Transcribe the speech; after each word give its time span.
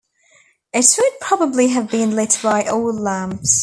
It 0.73 0.95
would 0.97 1.19
probably 1.19 1.67
have 1.67 1.91
been 1.91 2.15
lit 2.15 2.39
by 2.41 2.65
oil 2.67 2.91
lamps. 2.99 3.59